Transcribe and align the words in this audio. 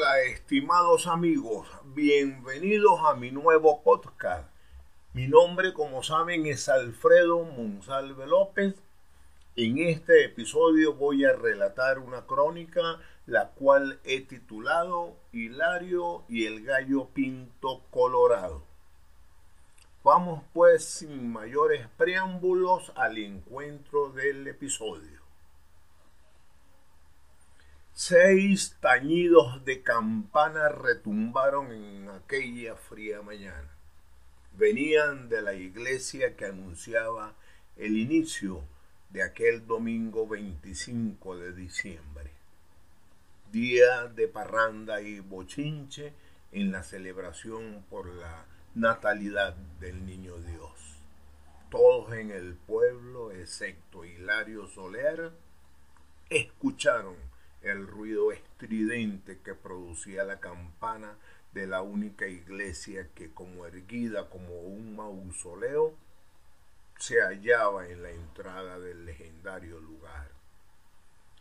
Hola, 0.00 0.20
estimados 0.20 1.08
amigos, 1.08 1.66
bienvenidos 1.86 3.00
a 3.04 3.14
mi 3.14 3.32
nuevo 3.32 3.82
podcast. 3.82 4.48
Mi 5.12 5.26
nombre, 5.26 5.72
como 5.72 6.04
saben, 6.04 6.46
es 6.46 6.68
Alfredo 6.68 7.42
Monsalve 7.42 8.28
López. 8.28 8.76
En 9.56 9.78
este 9.78 10.26
episodio 10.26 10.94
voy 10.94 11.24
a 11.24 11.32
relatar 11.32 11.98
una 11.98 12.26
crónica, 12.26 13.00
la 13.26 13.48
cual 13.48 13.98
he 14.04 14.20
titulado 14.20 15.16
Hilario 15.32 16.22
y 16.28 16.46
el 16.46 16.64
gallo 16.64 17.08
pinto 17.08 17.82
colorado. 17.90 18.62
Vamos 20.04 20.44
pues 20.52 20.84
sin 20.84 21.32
mayores 21.32 21.88
preámbulos 21.96 22.92
al 22.94 23.18
encuentro 23.18 24.10
del 24.10 24.46
episodio. 24.46 25.17
Seis 28.00 28.76
tañidos 28.80 29.64
de 29.64 29.82
campana 29.82 30.68
retumbaron 30.68 31.72
en 31.72 32.08
aquella 32.08 32.76
fría 32.76 33.22
mañana. 33.22 33.68
Venían 34.52 35.28
de 35.28 35.42
la 35.42 35.54
iglesia 35.54 36.36
que 36.36 36.44
anunciaba 36.44 37.34
el 37.76 37.96
inicio 37.96 38.62
de 39.10 39.24
aquel 39.24 39.66
domingo 39.66 40.28
25 40.28 41.38
de 41.38 41.52
diciembre, 41.52 42.30
día 43.50 44.06
de 44.06 44.28
parranda 44.28 45.00
y 45.00 45.18
bochinche 45.18 46.12
en 46.52 46.70
la 46.70 46.84
celebración 46.84 47.84
por 47.90 48.06
la 48.06 48.44
natalidad 48.76 49.56
del 49.80 50.06
niño 50.06 50.36
Dios. 50.36 51.00
Todos 51.68 52.12
en 52.12 52.30
el 52.30 52.54
pueblo, 52.54 53.32
excepto 53.32 54.04
Hilario 54.04 54.68
Soler, 54.68 55.32
escucharon 56.30 57.16
el 57.62 57.86
ruido 57.86 58.32
estridente 58.32 59.38
que 59.40 59.54
producía 59.54 60.24
la 60.24 60.40
campana 60.40 61.16
de 61.52 61.66
la 61.66 61.82
única 61.82 62.26
iglesia 62.26 63.08
que 63.14 63.30
como 63.32 63.66
erguida 63.66 64.28
como 64.28 64.60
un 64.60 64.94
mausoleo 64.94 65.94
se 66.98 67.20
hallaba 67.20 67.88
en 67.88 68.02
la 68.02 68.10
entrada 68.10 68.78
del 68.78 69.06
legendario 69.06 69.80
lugar. 69.80 70.30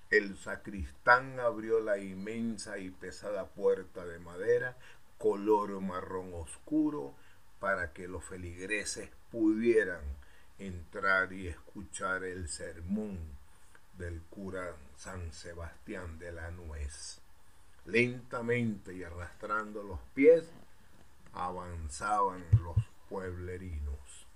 El 0.10 0.38
sacristán 0.38 1.40
abrió 1.40 1.80
la 1.82 1.98
inmensa 1.98 2.78
y 2.78 2.90
pesada 2.90 3.48
puerta 3.48 4.06
de 4.06 4.20
madera 4.20 4.78
color 5.18 5.82
marrón 5.82 6.34
oscuro 6.34 7.14
para 7.60 7.92
que 7.92 8.08
los 8.08 8.24
feligreses 8.24 9.10
pudieran 9.32 10.02
entrar 10.60 11.34
y 11.34 11.48
escuchar 11.48 12.24
el 12.24 12.48
sermón 12.48 13.37
del 13.98 14.22
cura 14.24 14.76
San 14.96 15.32
Sebastián 15.34 16.20
de 16.20 16.32
la 16.32 16.52
Nuez. 16.52 17.20
Lentamente 17.86 18.94
y 18.94 19.04
arrastrando 19.04 19.82
los 19.82 20.00
pies, 20.14 20.50
avanzaban 21.34 22.46
los 22.64 22.78
pueblerinos. 23.10 24.28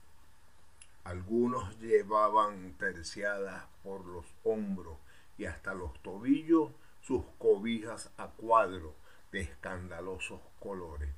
Algunos 1.04 1.80
llevaban 1.80 2.73
terciadas 2.78 3.66
por 3.84 4.06
los 4.06 4.26
hombros 4.44 4.98
y 5.38 5.45
hasta 5.45 5.73
los 5.73 5.94
tobillos 6.02 6.72
sus 7.02 7.23
cobijas 7.38 8.12
a 8.17 8.28
cuadro 8.28 8.95
de 9.32 9.42
escandalosos 9.42 10.39
colores. 10.59 11.09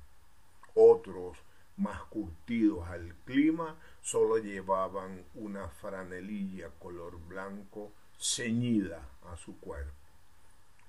Otros, 0.74 1.38
más 1.76 2.02
curtidos 2.04 2.88
al 2.88 3.14
clima, 3.24 3.76
solo 4.00 4.38
llevaban 4.38 5.24
una 5.34 5.68
franelilla 5.68 6.70
color 6.78 7.18
blanco 7.26 7.92
ceñida 8.18 9.08
a 9.30 9.36
su 9.36 9.58
cuerpo. 9.60 9.92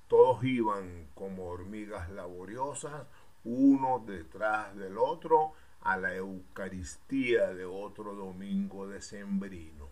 Todos 0.07 0.43
iban 0.43 1.07
como 1.15 1.47
hormigas 1.47 2.09
laboriosas, 2.09 3.07
uno 3.43 4.03
detrás 4.05 4.75
del 4.75 4.97
otro, 4.97 5.53
a 5.81 5.97
la 5.97 6.15
Eucaristía 6.15 7.53
de 7.53 7.65
otro 7.65 8.15
domingo 8.15 8.87
decembrino. 8.87 9.87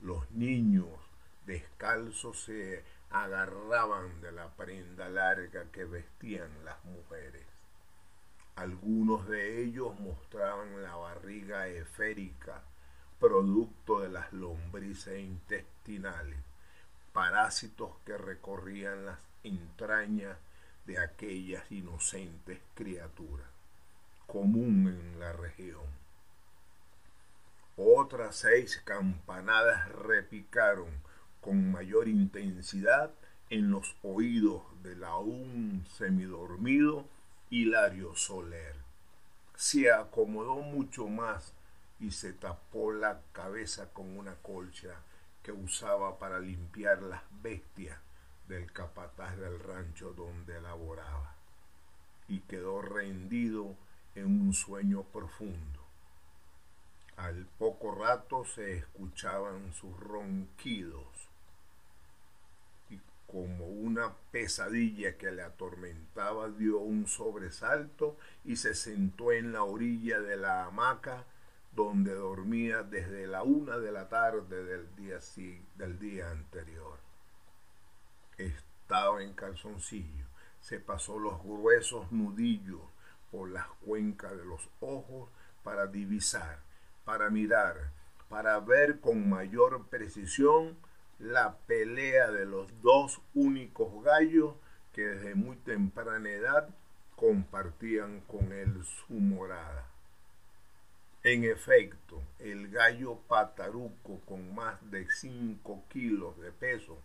Los 0.00 0.30
niños 0.30 0.88
descalzos 1.44 2.40
se 2.40 2.82
agarraban 3.10 4.20
de 4.22 4.32
la 4.32 4.48
prenda 4.56 5.08
larga 5.10 5.70
que 5.70 5.84
vestían 5.84 6.64
las 6.64 6.82
mujeres. 6.84 7.44
Algunos 8.56 9.28
de 9.28 9.62
ellos 9.62 9.98
mostraban 10.00 10.82
la 10.82 10.96
barriga 10.96 11.68
esférica 11.68 12.62
producto 13.20 14.00
de 14.00 14.08
las 14.08 14.32
lombrices 14.32 15.20
intestinales, 15.20 16.38
parásitos 17.12 17.90
que 18.06 18.16
recorrían 18.16 19.04
las 19.04 19.18
entrañas 19.44 20.38
de 20.86 20.98
aquellas 20.98 21.70
inocentes 21.70 22.58
criaturas, 22.74 23.46
común 24.26 24.88
en 24.88 25.20
la 25.20 25.32
región. 25.34 25.84
Otras 27.76 28.36
seis 28.36 28.80
campanadas 28.84 29.88
repicaron 29.90 30.88
con 31.42 31.70
mayor 31.70 32.08
intensidad 32.08 33.10
en 33.50 33.70
los 33.70 33.96
oídos 34.02 34.62
del 34.82 35.04
aún 35.04 35.84
semidormido 35.96 37.04
Hilario 37.50 38.16
Soler. 38.16 38.74
Se 39.56 39.92
acomodó 39.92 40.56
mucho 40.56 41.06
más 41.08 41.52
y 42.00 42.10
se 42.10 42.32
tapó 42.32 42.92
la 42.92 43.20
cabeza 43.32 43.92
con 43.92 44.16
una 44.18 44.34
colcha 44.36 45.02
que 45.42 45.52
usaba 45.52 46.18
para 46.18 46.40
limpiar 46.40 47.02
las 47.02 47.22
bestias 47.42 47.98
del 48.48 48.72
capataz 48.72 49.36
del 49.36 49.58
rancho 49.60 50.12
donde 50.14 50.60
laboraba 50.60 51.34
y 52.26 52.40
quedó 52.40 52.80
rendido 52.80 53.76
en 54.14 54.26
un 54.26 54.52
sueño 54.52 55.02
profundo. 55.04 55.80
Al 57.16 57.46
poco 57.58 57.94
rato 57.94 58.44
se 58.44 58.78
escuchaban 58.78 59.72
sus 59.74 59.98
ronquidos 60.00 61.06
y 62.88 62.98
como 63.26 63.66
una 63.66 64.14
pesadilla 64.30 65.18
que 65.18 65.30
le 65.30 65.42
atormentaba 65.42 66.48
dio 66.48 66.78
un 66.78 67.06
sobresalto 67.06 68.16
y 68.44 68.56
se 68.56 68.74
sentó 68.74 69.32
en 69.32 69.52
la 69.52 69.64
orilla 69.64 70.20
de 70.20 70.36
la 70.36 70.64
hamaca 70.64 71.24
donde 71.72 72.14
dormía 72.14 72.82
desde 72.82 73.26
la 73.26 73.42
una 73.42 73.78
de 73.78 73.92
la 73.92 74.08
tarde 74.08 74.64
del 74.64 74.94
día, 74.96 75.18
del 75.76 75.98
día 75.98 76.30
anterior. 76.30 76.98
Estaba 78.36 79.22
en 79.22 79.34
calzoncillo, 79.34 80.26
se 80.60 80.80
pasó 80.80 81.18
los 81.18 81.42
gruesos 81.42 82.10
nudillos 82.10 82.80
por 83.30 83.50
las 83.50 83.66
cuencas 83.84 84.36
de 84.36 84.44
los 84.44 84.68
ojos 84.80 85.30
para 85.62 85.86
divisar, 85.86 86.60
para 87.04 87.30
mirar, 87.30 87.92
para 88.28 88.58
ver 88.60 89.00
con 89.00 89.28
mayor 89.28 89.88
precisión 89.88 90.76
la 91.18 91.58
pelea 91.66 92.30
de 92.30 92.46
los 92.46 92.80
dos 92.80 93.20
únicos 93.34 94.02
gallos 94.02 94.54
que 94.92 95.02
desde 95.02 95.34
muy 95.34 95.56
temprana 95.56 96.30
edad 96.30 96.68
compartían 97.14 98.20
con 98.22 98.52
él 98.52 98.82
su 98.84 99.12
morada. 99.12 99.89
En 101.22 101.44
efecto, 101.44 102.22
el 102.38 102.70
gallo 102.70 103.18
pataruco 103.28 104.20
con 104.26 104.54
más 104.54 104.78
de 104.90 105.06
5 105.10 105.84
kilos 105.90 106.38
de 106.40 106.50
peso 106.50 106.96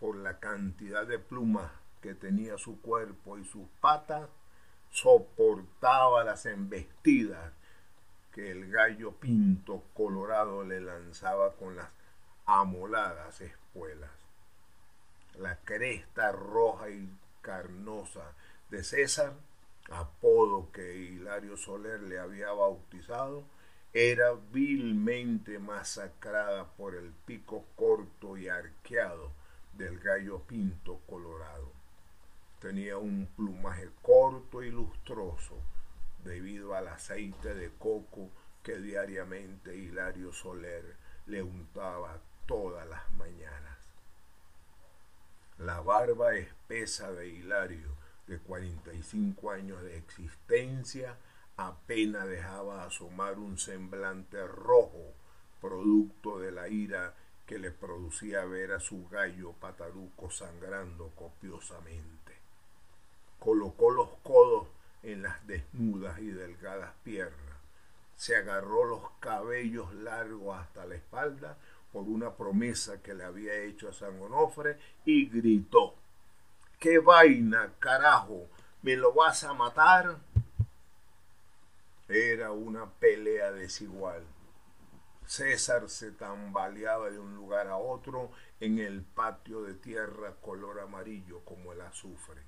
por 0.00 0.16
la 0.16 0.40
cantidad 0.40 1.06
de 1.06 1.20
plumas 1.20 1.70
que 2.02 2.14
tenía 2.14 2.58
su 2.58 2.80
cuerpo 2.80 3.38
y 3.38 3.44
sus 3.44 3.68
patas, 3.80 4.28
soportaba 4.90 6.24
las 6.24 6.46
embestidas 6.46 7.52
que 8.32 8.50
el 8.50 8.72
gallo 8.72 9.12
pinto 9.12 9.84
colorado 9.94 10.64
le 10.64 10.80
lanzaba 10.80 11.52
con 11.54 11.76
las 11.76 11.90
amoladas 12.46 13.40
espuelas. 13.40 14.10
La 15.38 15.60
cresta 15.60 16.32
roja 16.32 16.90
y 16.90 17.08
carnosa 17.40 18.32
de 18.70 18.82
César, 18.82 19.34
apodo 19.90 20.72
que 20.72 20.96
Hilario 20.96 21.56
Soler 21.56 22.00
le 22.00 22.18
había 22.18 22.50
bautizado, 22.50 23.44
era 23.92 24.34
vilmente 24.52 25.58
masacrada 25.58 26.70
por 26.76 26.94
el 26.94 27.12
pico 27.26 27.64
corto 27.74 28.36
y 28.36 28.48
arqueado 28.48 29.32
del 29.72 29.98
gallo 29.98 30.40
pinto 30.40 31.00
colorado. 31.08 31.72
Tenía 32.60 32.98
un 32.98 33.26
plumaje 33.34 33.88
corto 34.02 34.62
y 34.62 34.70
lustroso 34.70 35.56
debido 36.22 36.74
al 36.74 36.88
aceite 36.88 37.54
de 37.54 37.70
coco 37.78 38.30
que 38.62 38.78
diariamente 38.78 39.76
Hilario 39.76 40.32
Soler 40.32 40.96
le 41.26 41.42
untaba 41.42 42.20
todas 42.46 42.86
las 42.88 43.10
mañanas. 43.12 43.78
La 45.58 45.80
barba 45.80 46.34
espesa 46.36 47.12
de 47.12 47.28
Hilario, 47.28 47.96
de 48.26 48.38
45 48.38 49.50
años 49.50 49.82
de 49.82 49.96
existencia, 49.98 51.16
apenas 51.60 52.26
dejaba 52.26 52.84
asomar 52.84 53.38
un 53.38 53.58
semblante 53.58 54.46
rojo, 54.46 55.12
producto 55.60 56.38
de 56.38 56.52
la 56.52 56.68
ira 56.68 57.14
que 57.46 57.58
le 57.58 57.70
producía 57.70 58.44
ver 58.44 58.72
a 58.72 58.80
su 58.80 59.08
gallo 59.08 59.52
pataruco 59.52 60.30
sangrando 60.30 61.10
copiosamente. 61.10 62.38
colocó 63.38 63.90
los 63.90 64.08
codos 64.22 64.68
en 65.02 65.22
las 65.22 65.46
desnudas 65.46 66.18
y 66.20 66.30
delgadas 66.30 66.92
piernas, 67.02 67.56
se 68.16 68.36
agarró 68.36 68.84
los 68.84 69.10
cabellos 69.18 69.92
largos 69.94 70.58
hasta 70.58 70.84
la 70.86 70.94
espalda 70.94 71.56
por 71.92 72.04
una 72.04 72.34
promesa 72.36 73.02
que 73.02 73.14
le 73.14 73.24
había 73.24 73.54
hecho 73.54 73.88
a 73.88 73.92
San 73.92 74.20
Onofre 74.20 74.78
y 75.04 75.26
gritó, 75.28 75.94
¿qué 76.78 76.98
vaina, 76.98 77.72
carajo? 77.78 78.46
¿Me 78.82 78.96
lo 78.96 79.12
vas 79.12 79.44
a 79.44 79.52
matar? 79.54 80.18
Era 82.12 82.50
una 82.50 82.90
pelea 82.90 83.52
desigual. 83.52 84.24
César 85.26 85.88
se 85.88 86.10
tambaleaba 86.10 87.08
de 87.08 87.20
un 87.20 87.36
lugar 87.36 87.68
a 87.68 87.76
otro 87.76 88.32
en 88.58 88.80
el 88.80 89.02
patio 89.02 89.62
de 89.62 89.74
tierra 89.74 90.34
color 90.40 90.80
amarillo 90.80 91.44
como 91.44 91.72
el 91.72 91.80
azufre, 91.82 92.42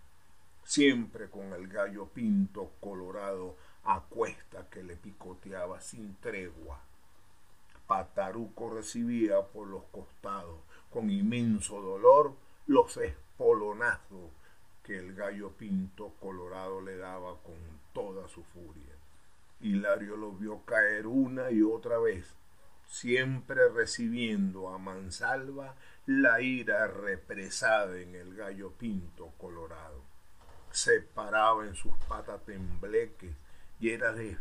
siempre 0.65 1.31
con 1.31 1.53
el 1.53 1.69
gallo 1.69 2.09
pinto 2.09 2.73
colorado 2.81 3.55
a 3.85 4.01
cuesta 4.01 4.69
que 4.69 4.83
le 4.83 4.97
picoteaba 4.97 5.81
sin 5.81 6.17
tregua. 6.17 6.81
Pataruco 7.87 8.69
recibía 8.69 9.43
por 9.43 9.69
los 9.69 9.85
costados 9.93 10.59
con 10.91 11.09
inmenso 11.09 11.81
dolor 11.81 12.35
los 12.67 12.97
espolonazos 12.97 14.33
que 14.83 14.99
el 14.99 15.15
gallo 15.15 15.53
pinto 15.53 16.15
colorado 16.21 16.81
le 16.81 16.97
daba 16.97 17.41
con 17.43 17.55
toda 17.93 18.27
su 18.27 18.43
furia. 18.43 19.02
Hilario 19.63 20.17
lo 20.17 20.33
vio 20.33 20.65
caer 20.65 21.07
una 21.07 21.53
y 21.53 21.63
otra 21.63 21.99
vez, 21.99 22.35
siempre 22.89 23.69
recibiendo 23.69 24.69
a 24.69 24.79
mansalva 24.79 25.77
la 26.05 26.41
ira 26.41 26.89
represada 26.89 27.97
en 28.01 28.17
el 28.17 28.35
gallo 28.35 28.73
pinto 28.73 29.33
colorado. 29.39 30.03
Se 30.73 31.01
paraba 31.01 31.65
en 31.65 31.77
sus 31.77 31.93
patas 32.09 32.45
tembleques 32.45 33.37
era 33.81 34.13
de 34.13 34.39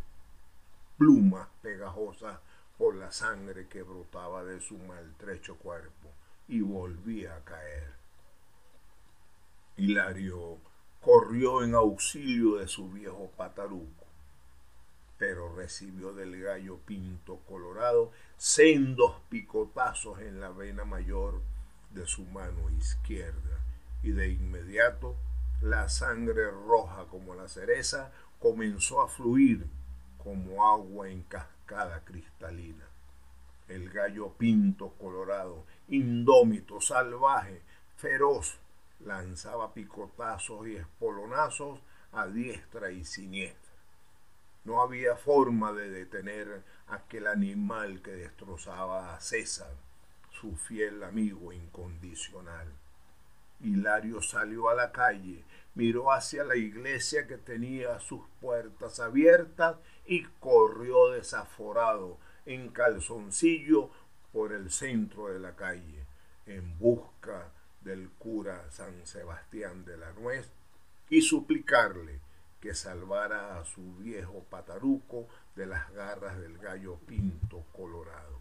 plumas 0.98 1.48
pegajosas 1.62 2.40
por 2.78 2.96
la 2.96 3.12
sangre 3.12 3.68
que 3.68 3.82
brotaba 3.82 4.44
de 4.44 4.60
su 4.60 4.78
maltrecho 4.78 5.58
cuerpo 5.58 6.10
y 6.48 6.62
volvía 6.62 7.36
a 7.36 7.44
caer. 7.44 7.94
Hilario 9.78 10.58
corrió 11.00 11.64
en 11.64 11.76
auxilio 11.76 12.58
de 12.58 12.68
su 12.68 12.90
viejo 12.90 13.32
pataruco 13.36 14.01
pero 15.22 15.54
recibió 15.56 16.14
del 16.14 16.42
gallo 16.42 16.80
pinto 16.80 17.42
colorado 17.48 18.12
sendos 18.38 19.22
picotazos 19.30 20.20
en 20.20 20.40
la 20.40 20.50
vena 20.50 20.84
mayor 20.84 21.44
de 21.92 22.08
su 22.08 22.24
mano 22.24 22.72
izquierda 22.72 23.60
y 24.02 24.14
de 24.14 24.30
inmediato 24.30 25.16
la 25.62 25.90
sangre 25.90 26.50
roja 26.50 27.06
como 27.06 27.36
la 27.36 27.48
cereza 27.50 28.12
comenzó 28.40 29.00
a 29.04 29.08
fluir 29.08 29.68
como 30.18 30.68
agua 30.68 31.08
en 31.08 31.22
cascada 31.22 32.04
cristalina. 32.04 32.88
El 33.68 33.92
gallo 33.92 34.34
pinto 34.40 34.96
colorado, 35.00 35.66
indómito, 35.88 36.82
salvaje, 36.82 37.62
feroz, 37.96 38.58
lanzaba 39.02 39.72
picotazos 39.72 40.66
y 40.66 40.78
espolonazos 40.78 41.80
a 42.12 42.26
diestra 42.26 42.90
y 42.90 43.06
siniestra. 43.06 43.61
No 44.64 44.82
había 44.82 45.16
forma 45.16 45.72
de 45.74 45.90
detener 45.90 46.64
aquel 46.88 47.28
animal 47.28 48.02
que 48.02 48.12
destrozaba 48.12 49.16
a 49.16 49.22
César, 49.22 49.74
su 50.30 50.56
fiel 50.56 51.04
amigo 51.04 51.52
incondicional. 51.52 52.68
Hilario 53.60 54.22
salió 54.22 54.70
a 54.70 54.76
la 54.76 54.92
calle, 54.92 55.44
miró 55.76 56.12
hacia 56.12 56.44
la 56.44 56.56
iglesia 56.56 57.28
que 57.28 57.38
tenía 57.38 58.00
sus 58.00 58.22
puertas 58.40 59.00
abiertas 59.00 59.78
y 60.06 60.24
corrió 60.40 61.12
desaforado 61.12 62.18
en 62.46 62.70
calzoncillo 62.70 63.90
por 64.34 64.52
el 64.52 64.72
centro 64.72 65.28
de 65.28 65.40
la 65.40 65.56
calle, 65.56 66.06
en 66.46 66.78
busca 66.80 67.52
del 67.82 68.10
cura 68.10 68.70
San 68.72 69.06
Sebastián 69.06 69.86
de 69.86 69.98
la 69.98 70.12
Nuez 70.14 70.50
y 71.10 71.22
suplicarle 71.22 72.20
que 72.62 72.76
salvara 72.76 73.60
a 73.60 73.66
su 73.66 73.96
viejo 73.96 74.46
pataruco 74.50 75.28
de 75.56 75.66
las 75.66 75.92
garras 75.94 76.40
del 76.40 76.58
gallo 76.60 76.98
pinto 77.08 77.66
colorado. 77.74 78.40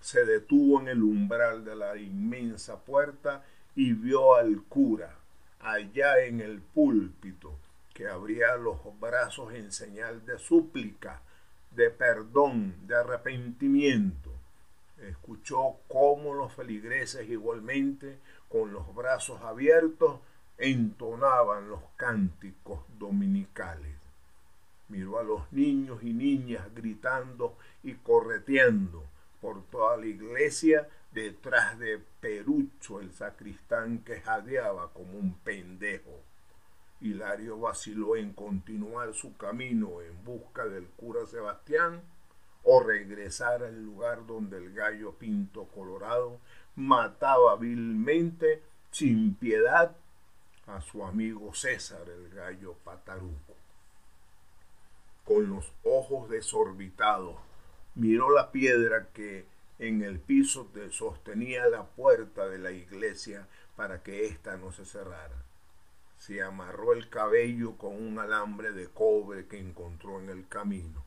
Se 0.00 0.24
detuvo 0.26 0.80
en 0.80 0.88
el 0.88 1.02
umbral 1.02 1.64
de 1.64 1.76
la 1.76 1.96
inmensa 1.96 2.80
puerta 2.80 3.44
y 3.76 3.92
vio 3.92 4.34
al 4.34 4.62
cura, 4.64 5.16
allá 5.60 6.24
en 6.24 6.40
el 6.40 6.60
púlpito, 6.60 7.56
que 7.94 8.08
abría 8.08 8.56
los 8.56 8.78
brazos 8.98 9.54
en 9.54 9.70
señal 9.70 10.26
de 10.26 10.38
súplica, 10.38 11.22
de 11.70 11.90
perdón, 11.90 12.86
de 12.88 12.96
arrepentimiento. 12.96 14.30
Escuchó 14.98 15.76
cómo 15.88 16.34
los 16.34 16.52
feligreses 16.52 17.28
igualmente, 17.28 18.18
con 18.48 18.72
los 18.72 18.92
brazos 18.94 19.40
abiertos, 19.42 20.20
entonaban 20.62 21.68
los 21.68 21.80
cánticos 21.96 22.84
dominicales. 22.96 23.96
Miró 24.88 25.18
a 25.18 25.24
los 25.24 25.52
niños 25.52 26.04
y 26.04 26.12
niñas 26.12 26.72
gritando 26.72 27.56
y 27.82 27.94
correteando 27.94 29.02
por 29.40 29.64
toda 29.64 29.96
la 29.96 30.06
iglesia 30.06 30.88
detrás 31.10 31.80
de 31.80 32.00
Perucho, 32.20 33.00
el 33.00 33.12
sacristán 33.12 34.04
que 34.04 34.20
jadeaba 34.20 34.92
como 34.92 35.18
un 35.18 35.34
pendejo. 35.34 36.20
Hilario 37.00 37.58
vaciló 37.58 38.14
en 38.14 38.32
continuar 38.32 39.14
su 39.14 39.36
camino 39.36 40.00
en 40.00 40.24
busca 40.24 40.66
del 40.66 40.86
cura 40.90 41.26
Sebastián 41.26 42.02
o 42.62 42.80
regresar 42.84 43.64
al 43.64 43.82
lugar 43.82 44.24
donde 44.28 44.58
el 44.58 44.72
gallo 44.72 45.14
pinto 45.14 45.64
colorado 45.74 46.38
mataba 46.76 47.56
vilmente, 47.56 48.62
sin 48.92 49.34
piedad, 49.34 49.96
a 50.66 50.80
su 50.80 51.04
amigo 51.04 51.54
César, 51.54 52.08
el 52.08 52.30
gallo 52.30 52.74
pataruco. 52.84 53.56
Con 55.24 55.50
los 55.50 55.72
ojos 55.84 56.28
desorbitados, 56.30 57.36
miró 57.94 58.30
la 58.30 58.50
piedra 58.52 59.08
que 59.12 59.46
en 59.78 60.02
el 60.02 60.20
piso 60.20 60.68
sostenía 60.90 61.66
la 61.66 61.84
puerta 61.84 62.48
de 62.48 62.58
la 62.58 62.70
iglesia 62.70 63.46
para 63.76 64.02
que 64.02 64.26
ésta 64.26 64.56
no 64.56 64.72
se 64.72 64.84
cerrara. 64.84 65.44
Se 66.18 66.42
amarró 66.42 66.92
el 66.92 67.08
cabello 67.08 67.76
con 67.76 67.96
un 67.96 68.18
alambre 68.18 68.72
de 68.72 68.88
cobre 68.88 69.46
que 69.46 69.58
encontró 69.58 70.20
en 70.20 70.28
el 70.28 70.46
camino. 70.46 71.04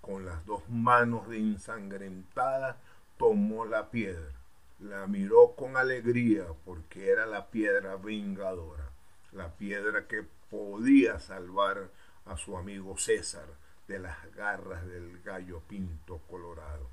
Con 0.00 0.24
las 0.24 0.46
dos 0.46 0.68
manos 0.68 1.28
de 1.28 1.38
ensangrentada 1.38 2.78
tomó 3.18 3.64
la 3.66 3.90
piedra 3.90 4.39
la 4.80 5.06
miró 5.06 5.54
con 5.56 5.76
alegría 5.76 6.46
porque 6.64 7.10
era 7.10 7.26
la 7.26 7.50
piedra 7.50 7.96
vengadora, 7.96 8.90
la 9.32 9.54
piedra 9.56 10.06
que 10.06 10.24
podía 10.50 11.20
salvar 11.20 11.90
a 12.26 12.36
su 12.36 12.56
amigo 12.56 12.96
César 12.96 13.46
de 13.88 13.98
las 13.98 14.34
garras 14.34 14.86
del 14.86 15.20
gallo 15.22 15.60
pinto 15.68 16.18
colorado. 16.28 16.88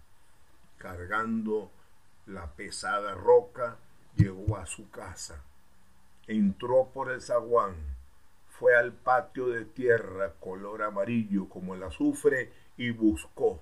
Cargando 0.77 1.72
la 2.25 2.51
pesada 2.53 3.15
roca, 3.15 3.77
llegó 4.15 4.58
a 4.58 4.65
su 4.65 4.89
casa. 4.89 5.41
Entró 6.27 6.89
por 6.94 7.12
el 7.12 7.22
zaguán, 7.22 7.75
fue 8.60 8.75
al 8.75 8.91
patio 8.91 9.48
de 9.48 9.65
tierra 9.65 10.34
color 10.39 10.82
amarillo 10.82 11.48
como 11.48 11.75
el 11.75 11.84
azufre 11.84 12.51
y 12.75 12.91
buscó 12.91 13.62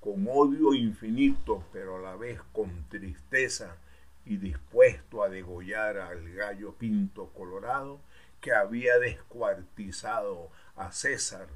con 0.00 0.26
odio 0.28 0.74
infinito, 0.74 1.64
pero 1.72 1.96
a 1.98 2.00
la 2.00 2.16
vez 2.16 2.40
con 2.52 2.88
tristeza 2.88 3.76
y 4.24 4.38
dispuesto 4.38 5.22
a 5.22 5.28
degollar 5.28 5.98
al 5.98 6.32
gallo 6.32 6.74
pinto 6.74 7.28
colorado 7.34 8.00
que 8.40 8.52
había 8.54 8.98
descuartizado 8.98 10.50
a 10.76 10.92
César. 10.92 11.48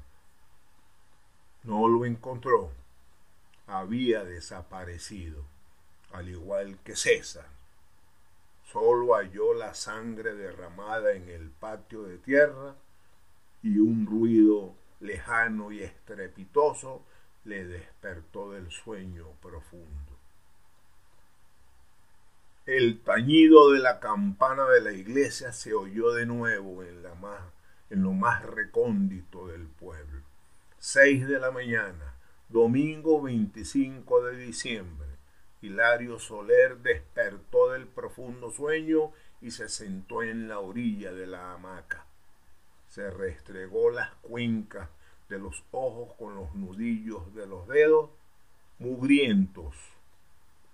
No 1.63 1.87
lo 1.87 2.05
encontró, 2.05 2.71
había 3.65 4.23
desaparecido, 4.23 5.43
al 6.11 6.29
igual 6.29 6.77
que 6.83 6.95
César. 6.95 7.47
Solo 8.71 9.15
halló 9.15 9.53
la 9.53 9.73
sangre 9.73 10.35
derramada 10.35 11.13
en 11.13 11.29
el 11.29 11.49
patio 11.49 12.03
de 12.03 12.17
tierra 12.19 12.75
y 13.63 13.79
un 13.79 14.05
ruido 14.05 14.75
lejano 14.99 15.71
y 15.71 15.81
estrepitoso 15.81 17.03
le 17.45 17.65
despertó 17.65 18.51
del 18.51 18.71
sueño 18.71 19.27
profundo. 19.41 20.11
El 22.65 22.99
tañido 23.01 23.71
de 23.71 23.79
la 23.79 23.99
campana 23.99 24.65
de 24.65 24.81
la 24.81 24.91
iglesia 24.91 25.53
se 25.53 25.73
oyó 25.73 26.11
de 26.13 26.25
nuevo 26.25 26.83
en, 26.83 27.03
la 27.03 27.13
en 27.91 28.01
lo 28.01 28.11
más 28.13 28.43
recóndito 28.43 29.47
del 29.47 29.67
pueblo. 29.67 30.21
Seis 30.79 31.27
de 31.27 31.39
la 31.39 31.51
mañana, 31.51 32.15
domingo 32.49 33.21
25 33.21 34.23
de 34.25 34.37
diciembre. 34.37 35.07
Hilario 35.61 36.19
Soler 36.19 36.77
despertó 36.77 37.71
del 37.71 37.85
profundo 37.87 38.51
sueño 38.51 39.11
y 39.41 39.51
se 39.51 39.69
sentó 39.69 40.23
en 40.23 40.47
la 40.47 40.59
orilla 40.59 41.13
de 41.13 41.27
la 41.27 41.53
hamaca. 41.53 42.05
se 42.89 43.11
restregó 43.11 43.91
las 43.91 44.09
cuencas 44.21 44.89
de 45.29 45.39
los 45.39 45.63
ojos 45.71 46.13
con 46.17 46.35
los 46.35 46.53
nudillos 46.55 47.33
de 47.33 47.47
los 47.47 47.67
dedos, 47.67 48.09
mugrientos, 48.79 49.75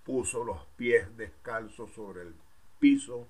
puso 0.04 0.44
los 0.44 0.58
pies 0.76 1.16
descalzos 1.16 1.90
sobre 1.92 2.22
el 2.22 2.34
piso 2.78 3.26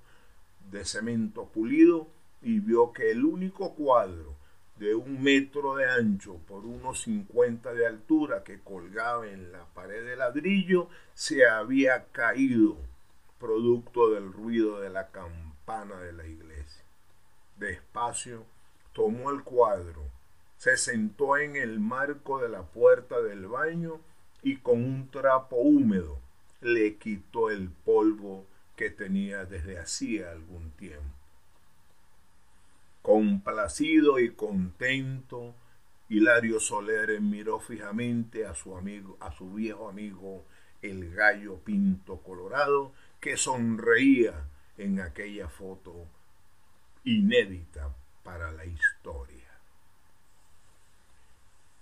de 0.70 0.84
cemento 0.84 1.46
pulido 1.46 2.08
y 2.40 2.60
vio 2.60 2.92
que 2.92 3.10
el 3.10 3.24
único 3.24 3.74
cuadro 3.74 4.34
de 4.76 4.94
un 4.94 5.22
metro 5.22 5.76
de 5.76 5.88
ancho 5.88 6.38
por 6.48 6.64
unos 6.64 7.02
cincuenta 7.02 7.72
de 7.72 7.86
altura 7.86 8.42
que 8.42 8.60
colgaba 8.60 9.28
en 9.28 9.52
la 9.52 9.64
pared 9.66 10.04
de 10.04 10.16
ladrillo 10.16 10.88
se 11.14 11.46
había 11.46 12.06
caído 12.06 12.76
producto 13.38 14.10
del 14.10 14.32
ruido 14.32 14.80
de 14.80 14.90
la 14.90 15.08
campana 15.08 16.00
de 16.00 16.12
la 16.12 16.26
iglesia. 16.26 16.82
Despacio 17.58 18.44
tomó 18.92 19.30
el 19.30 19.42
cuadro, 19.42 20.02
se 20.62 20.76
sentó 20.76 21.38
en 21.38 21.56
el 21.56 21.80
marco 21.80 22.38
de 22.38 22.48
la 22.48 22.62
puerta 22.62 23.20
del 23.20 23.48
baño 23.48 24.00
y 24.44 24.58
con 24.58 24.84
un 24.84 25.10
trapo 25.10 25.56
húmedo 25.56 26.20
le 26.60 26.98
quitó 26.98 27.50
el 27.50 27.68
polvo 27.68 28.46
que 28.76 28.88
tenía 28.88 29.44
desde 29.44 29.80
hacía 29.80 30.30
algún 30.30 30.70
tiempo. 30.70 31.16
Complacido 33.02 34.20
y 34.20 34.30
contento, 34.30 35.52
Hilario 36.08 36.60
Soler 36.60 37.20
miró 37.20 37.58
fijamente 37.58 38.46
a 38.46 38.54
su 38.54 38.76
amigo, 38.76 39.16
a 39.18 39.32
su 39.32 39.52
viejo 39.52 39.88
amigo, 39.88 40.44
el 40.80 41.12
gallo 41.12 41.56
pinto 41.58 42.18
colorado, 42.18 42.92
que 43.18 43.36
sonreía 43.36 44.44
en 44.78 45.00
aquella 45.00 45.48
foto 45.48 46.06
inédita 47.02 47.92
para 48.22 48.52
la 48.52 48.64
historia. 48.64 49.51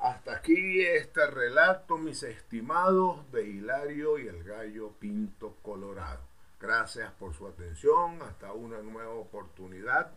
Hasta 0.00 0.36
aquí 0.36 0.80
este 0.80 1.26
relato, 1.26 1.98
mis 1.98 2.22
estimados, 2.22 3.30
de 3.32 3.46
Hilario 3.46 4.18
y 4.18 4.28
el 4.28 4.42
gallo 4.44 4.92
pinto 4.98 5.56
colorado. 5.62 6.20
Gracias 6.58 7.12
por 7.12 7.34
su 7.34 7.46
atención. 7.46 8.22
Hasta 8.22 8.54
una 8.54 8.80
nueva 8.80 9.12
oportunidad. 9.12 10.10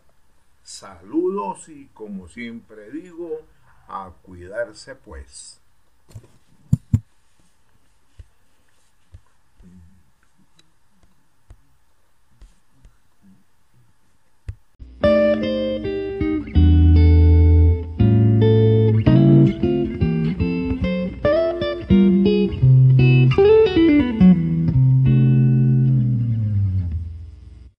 Saludos 0.62 1.68
y 1.68 1.88
como 1.88 2.28
siempre 2.28 2.90
digo, 2.90 3.42
a 3.86 4.10
cuidarse 4.22 4.94
pues. 4.94 5.60